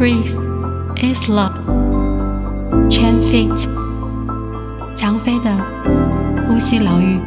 [0.00, 0.38] Breath
[0.96, 1.52] is love.
[2.88, 3.68] Chen Fit，
[4.96, 5.54] 蔷薇的
[6.48, 7.20] 呼吸疗愈。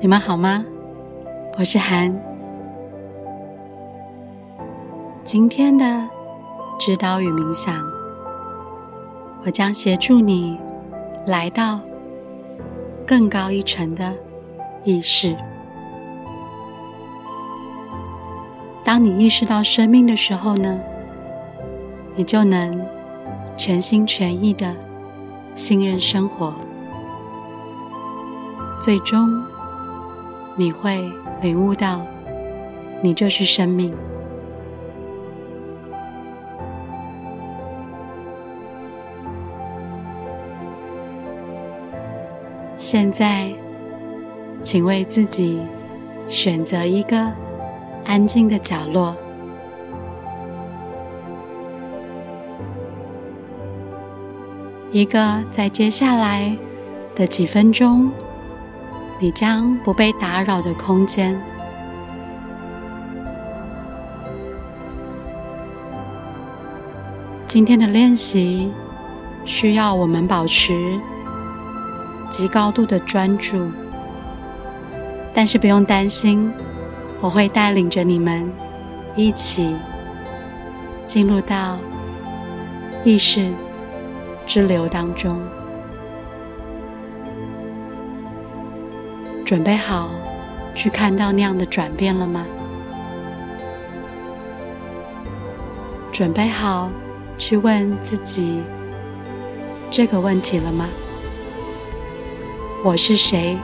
[0.00, 0.64] 你们好吗？
[1.58, 2.35] 我是韩。
[5.38, 6.08] 今天的
[6.78, 7.84] 指导与冥想，
[9.44, 10.58] 我将协助你
[11.26, 11.78] 来到
[13.06, 14.14] 更高一层的
[14.82, 15.36] 意识。
[18.82, 20.80] 当你意识到生命的时候呢，
[22.14, 22.82] 你就能
[23.58, 24.74] 全心全意的
[25.54, 26.54] 信任生活，
[28.80, 29.44] 最终
[30.56, 31.12] 你会。
[31.42, 32.00] 领悟到，
[33.02, 33.94] 你就是生命。
[42.88, 43.52] 现在，
[44.62, 45.60] 请为自己
[46.28, 47.32] 选择一个
[48.04, 49.12] 安静的角落，
[54.92, 56.56] 一个在接下来
[57.16, 58.08] 的几分钟。
[59.18, 61.36] 你将不被打扰的空间。
[67.48, 68.70] 今天的练习
[69.44, 70.96] 需要我们保持
[72.28, 73.68] 极高度的专注，
[75.32, 76.52] 但是不用担心，
[77.20, 78.50] 我会带领着你们
[79.14, 79.74] 一起
[81.06, 81.78] 进入到
[83.04, 83.50] 意识
[84.44, 85.40] 之流当中。
[89.44, 90.10] 准备好
[90.74, 92.44] 去看到那样的转变了吗？
[96.12, 96.90] 准备好
[97.38, 98.62] 去问自己
[99.90, 100.88] 这个问题了吗？
[102.86, 103.58] 我是谁？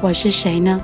[0.00, 0.80] 我是谁呢？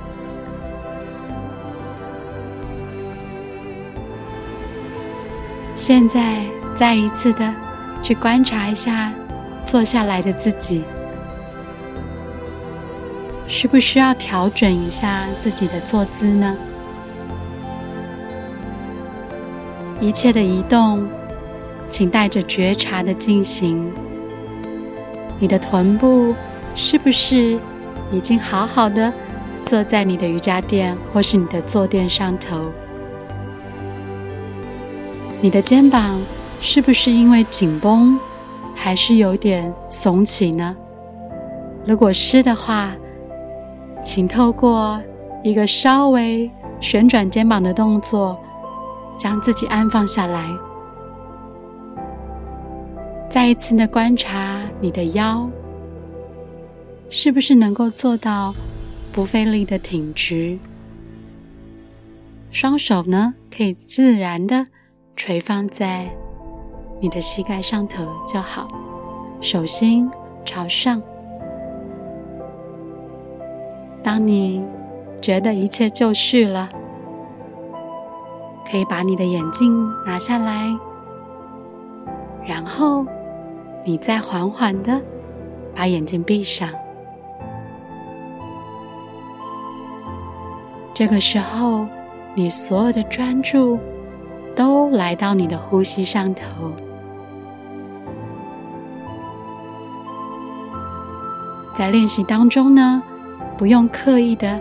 [5.73, 7.51] 现在再一次的
[8.03, 9.11] 去观察一下
[9.65, 10.83] 坐下来的自己。
[13.47, 16.55] 需不需要调整一下自己的坐姿呢？
[19.99, 21.07] 一切的移动，
[21.89, 23.91] 请带着觉察的进行。
[25.39, 26.33] 你的臀部
[26.75, 27.59] 是不是
[28.11, 29.11] 已经好好的
[29.63, 32.59] 坐在你的瑜伽垫或是你的坐垫上头？
[35.39, 36.19] 你的肩膀
[36.59, 38.19] 是不是因为紧绷，
[38.73, 40.75] 还是有点耸起呢？
[41.85, 42.95] 如果是的话，
[44.03, 44.99] 请透过
[45.43, 46.49] 一个稍微
[46.81, 48.35] 旋转肩膀的动作，
[49.17, 50.49] 将自己安放下来。
[53.29, 55.49] 再一次的观察你的腰，
[57.09, 58.53] 是不是能够做到
[59.11, 60.59] 不费力的挺直？
[62.51, 64.63] 双手呢，可以自然的
[65.15, 66.05] 垂放在
[67.01, 68.67] 你的膝盖上头就好，
[69.41, 70.09] 手心
[70.45, 71.01] 朝上。
[74.03, 74.63] 当你
[75.19, 76.69] 觉得一切就绪了，
[78.69, 80.67] 可以把你的眼镜拿下来，
[82.45, 83.05] 然后
[83.83, 85.01] 你再缓缓的
[85.75, 86.69] 把眼睛闭上。
[90.93, 91.87] 这个时候，
[92.33, 93.77] 你所有的专注
[94.55, 96.71] 都来到你的呼吸上头。
[101.73, 103.03] 在练习当中呢，
[103.55, 104.59] 不用刻意的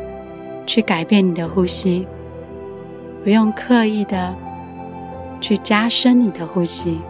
[0.67, 2.07] 去改变你的呼吸，
[3.25, 4.35] 不用刻意的
[5.41, 7.01] 去加深你的呼吸，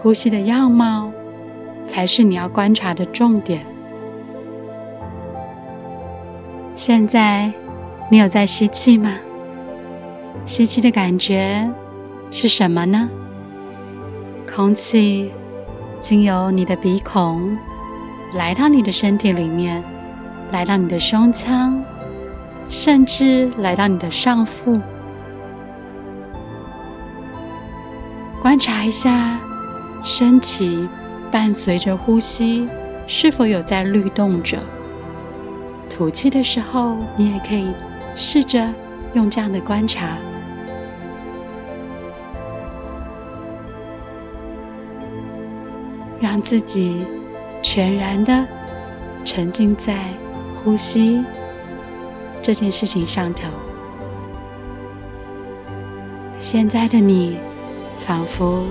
[0.00, 1.10] 呼吸的样貌
[1.86, 3.64] 才是你要观察的重点。
[6.74, 7.52] 现在
[8.10, 9.14] 你有在吸气吗？
[10.44, 11.68] 吸气的感觉
[12.30, 13.08] 是什么呢？
[14.50, 15.30] 空气
[15.98, 17.56] 经由你的鼻孔。
[18.34, 19.82] 来到你的身体里面，
[20.52, 21.82] 来到你的胸腔，
[22.68, 24.78] 甚至来到你的上腹，
[28.42, 29.40] 观察一下
[30.02, 30.88] 身体
[31.30, 32.68] 伴随着呼吸
[33.06, 34.58] 是否有在律动着。
[35.88, 37.72] 吐气的时候，你也可以
[38.14, 38.72] 试着
[39.14, 40.16] 用这样的观察，
[46.20, 47.04] 让自己。
[47.60, 48.46] 全然的
[49.24, 50.14] 沉浸在
[50.54, 51.22] 呼吸
[52.40, 53.48] 这件事情上头。
[56.38, 57.36] 现在的你，
[57.98, 58.62] 仿佛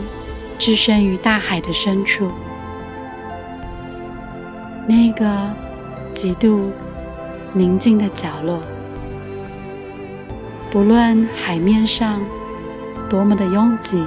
[0.57, 2.31] 置身于大海的深处，
[4.87, 5.25] 那个
[6.11, 6.71] 极度
[7.53, 8.59] 宁静的角落。
[10.69, 12.21] 不论海面上
[13.09, 14.03] 多么的拥挤，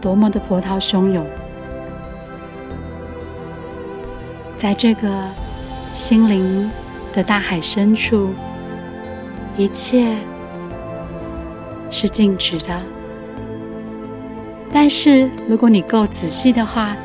[0.00, 1.26] 多么的波涛汹涌，
[4.56, 5.24] 在这个
[5.94, 6.70] 心灵
[7.12, 8.30] 的大海深处，
[9.56, 10.16] 一切。
[11.90, 12.82] 是静止的，
[14.72, 16.96] 但是如果你够仔细的话，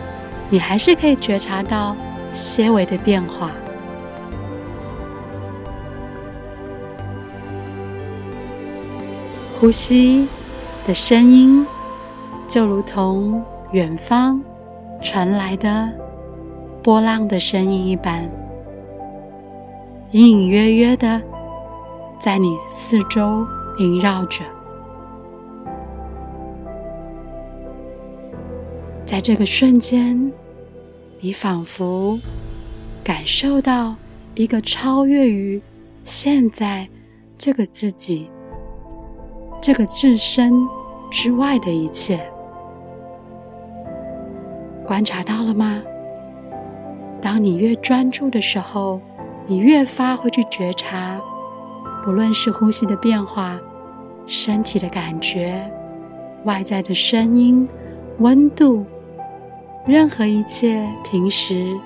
[0.49, 1.95] 你还是可以觉察到
[2.33, 3.49] 些微的变化。
[9.59, 10.27] 呼吸
[10.85, 11.65] 的声音，
[12.47, 14.41] 就如同远方
[15.01, 15.89] 传来的
[16.83, 18.29] 波浪的声音一般，
[20.11, 21.21] 隐隐约约的
[22.19, 23.47] 在你四周
[23.79, 24.43] 萦绕着。
[29.13, 30.33] 在这个瞬间，
[31.19, 32.19] 你仿佛
[33.03, 33.95] 感受到
[34.33, 35.61] 一个超越于
[36.01, 36.89] 现在
[37.37, 38.27] 这个自己、
[39.61, 40.51] 这个自身
[41.11, 42.27] 之外的一切。
[44.83, 45.79] 观察到了吗？
[47.21, 48.99] 当你越专注的时候，
[49.45, 51.19] 你越发会去觉察，
[52.03, 53.59] 不论是呼吸的变化、
[54.25, 55.63] 身体的感觉、
[56.45, 57.69] 外在的声音、
[58.17, 58.83] 温度。
[59.85, 61.77] 任何一切平时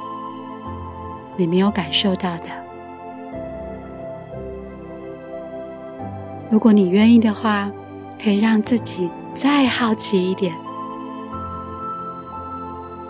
[1.35, 2.43] 你没有感受到的，
[6.51, 7.71] 如果你愿意的话，
[8.21, 10.53] 可以让自己再好奇一点，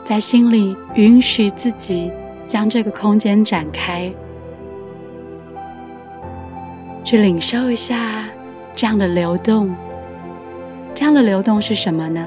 [0.06, 2.10] 在心里允许自己
[2.46, 4.10] 将这个空间展开，
[7.04, 8.24] 去领受一下
[8.74, 9.76] 这样的流动。
[10.94, 12.26] 这样的流动是什么呢？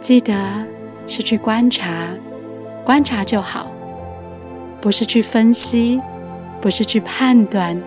[0.00, 0.34] 记得。
[1.06, 2.08] 是去观察，
[2.84, 3.70] 观察就好，
[4.80, 6.00] 不是去分析，
[6.60, 7.80] 不是去判断，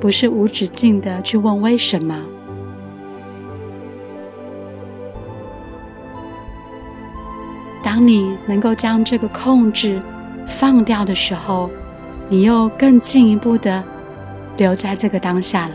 [0.00, 2.18] 不是无止境的去问为什么。
[7.84, 10.00] 当你能够将这个控制
[10.46, 11.68] 放掉的时候，
[12.28, 13.84] 你又更进一步的
[14.56, 15.74] 留在这个当下了。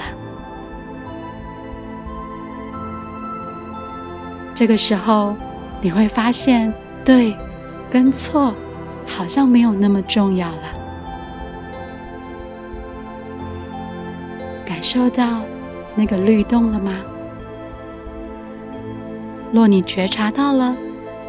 [4.55, 5.35] 这个时候。
[5.81, 6.71] 你会发现，
[7.03, 7.35] 对
[7.89, 8.53] 跟错
[9.05, 10.63] 好像没有那么重要了。
[14.65, 15.41] 感受到
[15.95, 16.99] 那个律动了吗？
[19.51, 20.73] 若你觉察到了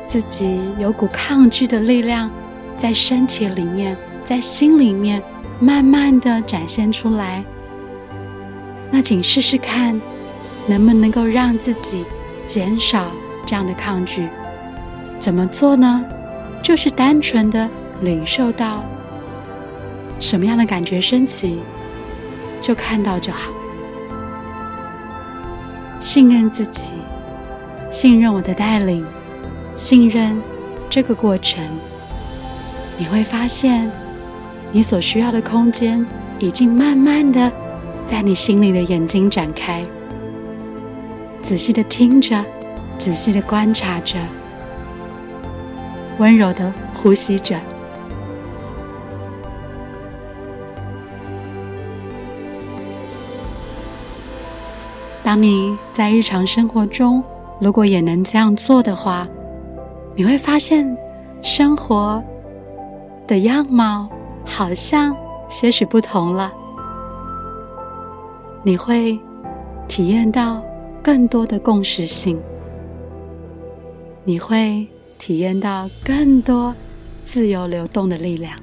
[0.04, 2.30] 自己有股抗拒的力量
[2.76, 5.20] 在身体里面，在心里面
[5.58, 7.42] 慢慢的展现出来，
[8.90, 10.00] 那请试试看，
[10.66, 12.04] 能不能够让自己
[12.44, 13.10] 减少
[13.44, 14.28] 这样的抗拒。
[15.22, 16.04] 怎么做呢？
[16.60, 17.70] 就是单纯的
[18.00, 18.82] 领受到
[20.18, 21.60] 什么样的感觉升起，
[22.60, 23.52] 就看到就好。
[26.00, 26.88] 信任自己，
[27.88, 29.06] 信任我的带领，
[29.76, 30.42] 信任
[30.90, 31.64] 这个过程，
[32.98, 33.88] 你会发现，
[34.72, 36.04] 你所需要的空间
[36.40, 37.48] 已经慢慢的
[38.04, 39.86] 在你心里的眼睛展开。
[41.40, 42.44] 仔细的听着，
[42.98, 44.18] 仔细的观察着。
[46.18, 47.58] 温柔的呼吸着。
[55.24, 57.22] 当你在日常生活中，
[57.60, 59.26] 如果也能这样做的话，
[60.14, 60.96] 你会发现
[61.40, 62.22] 生活
[63.26, 64.08] 的样貌
[64.44, 65.16] 好像
[65.48, 66.52] 些许不同了。
[68.62, 69.18] 你会
[69.88, 70.62] 体验到
[71.02, 72.38] 更多的共识性。
[74.24, 74.86] 你会。
[75.22, 76.74] 体验到更多
[77.22, 78.58] 自由流动的力量，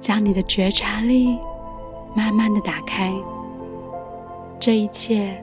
[0.00, 1.38] 将你的觉察力
[2.12, 3.14] 慢慢的打开。
[4.58, 5.40] 这一切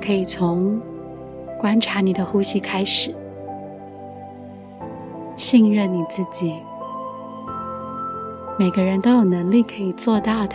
[0.00, 0.80] 可以从
[1.58, 3.12] 观察你的呼吸开始，
[5.36, 6.54] 信任你自己。
[8.56, 10.54] 每个人都有能力可以做到的，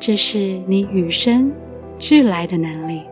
[0.00, 1.52] 这是你与生
[1.98, 3.02] 俱来的能力。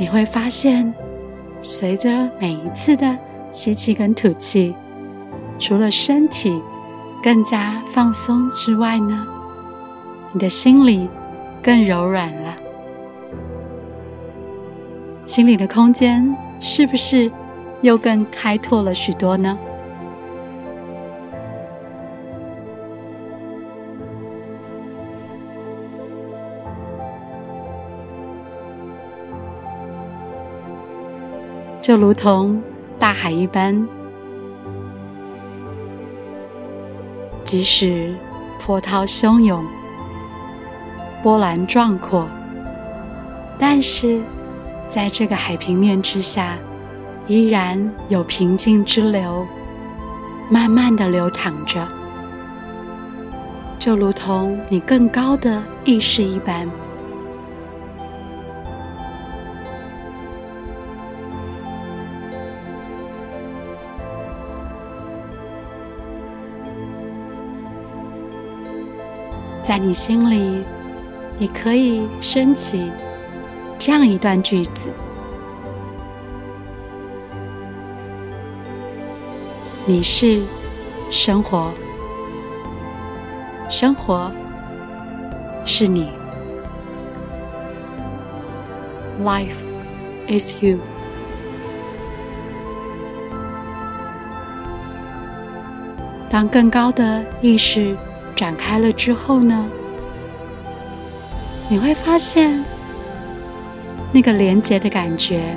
[0.00, 0.94] 你会发现，
[1.60, 3.18] 随着每一次的
[3.52, 4.74] 吸气跟吐气，
[5.58, 6.58] 除了身体
[7.22, 9.26] 更加放松之外呢，
[10.32, 11.06] 你的心里
[11.62, 12.56] 更柔软了。
[15.26, 17.30] 心里的空间是不是
[17.82, 19.58] 又更开拓了许多呢？
[31.82, 32.62] 就如同
[32.98, 33.88] 大海一般，
[37.42, 38.14] 即使
[38.64, 39.64] 波涛汹涌、
[41.22, 42.28] 波澜壮阔，
[43.58, 44.20] 但是
[44.88, 46.58] 在这个海平面之下，
[47.26, 49.46] 依然有平静之流，
[50.50, 51.88] 慢慢的流淌着，
[53.78, 56.68] 就如同你更高的意识一般。
[69.70, 70.64] 在你心里，
[71.38, 72.90] 你可以升起
[73.78, 74.90] 这样一段句子
[79.86, 80.42] ：“你是
[81.08, 81.72] 生活，
[83.68, 84.32] 生活
[85.64, 86.10] 是你。
[89.22, 89.54] Life
[90.26, 90.80] is you。”
[96.28, 97.96] 当更高的意识
[98.34, 99.68] 展开了之后呢，
[101.68, 102.64] 你会发现
[104.12, 105.54] 那个连接的感觉，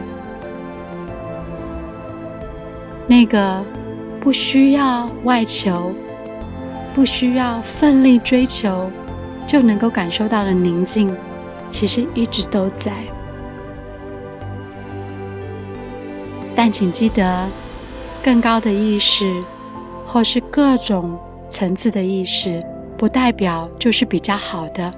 [3.08, 3.64] 那个
[4.20, 5.94] 不需要外求、
[6.94, 8.88] 不需要奋力追求
[9.48, 11.16] 就能够感受到的宁静，
[11.72, 12.92] 其实一直都在。
[16.56, 17.48] 但请记得，
[18.22, 19.44] 更高的意识，
[20.06, 21.20] 或是各种
[21.54, 22.66] 层次的意识。
[22.96, 24.94] 不代表就是比较好的。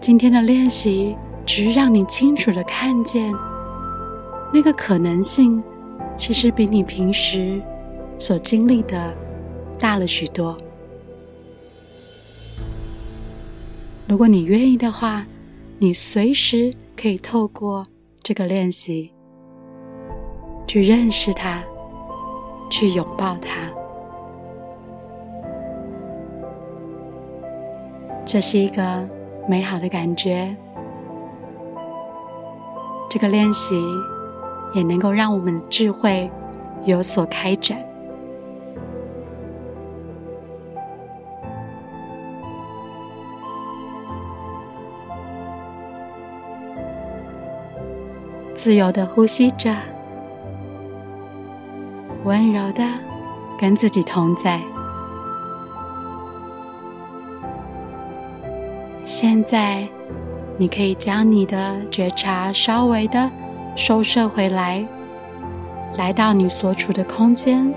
[0.00, 1.14] 今天的练习
[1.46, 3.32] 只是让你清楚的看见，
[4.52, 5.62] 那个可能性
[6.16, 7.60] 其实比你平时
[8.18, 9.14] 所经历的
[9.78, 10.58] 大了许多。
[14.08, 15.24] 如果你愿意的话，
[15.78, 17.86] 你随时可以透过
[18.20, 19.12] 这个练习
[20.66, 21.62] 去认识它，
[22.68, 23.70] 去拥抱它。
[28.26, 29.08] 这是一个
[29.46, 30.56] 美好的感觉。
[33.08, 33.80] 这个练习
[34.74, 36.28] 也能够让我们的智慧
[36.84, 37.78] 有所开展。
[48.54, 49.72] 自由的呼吸着，
[52.24, 52.82] 温柔的
[53.60, 54.60] 跟自己同在。
[59.04, 59.86] 现在，
[60.56, 63.30] 你可以将你的觉察稍微的
[63.76, 64.80] 收摄回来，
[65.98, 67.70] 来到你所处的空间，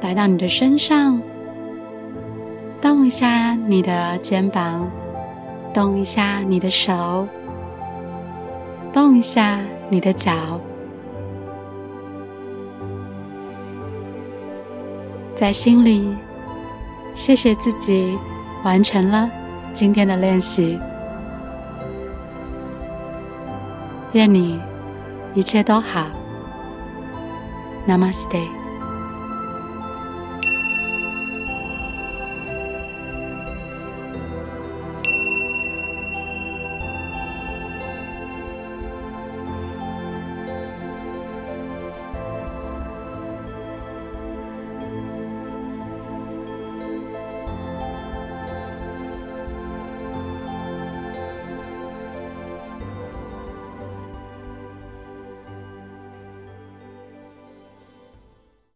[0.00, 1.22] 来到你的身上，
[2.80, 4.90] 动一下你的肩膀，
[5.72, 7.28] 动一下你的手，
[8.92, 10.58] 动一下你的脚，
[15.36, 16.16] 在心里，
[17.12, 18.18] 谢谢自己
[18.64, 19.30] 完成了。
[19.74, 20.78] 今天的练习，
[24.12, 24.60] 愿你
[25.34, 26.06] 一切都好。
[27.88, 28.61] Namaste。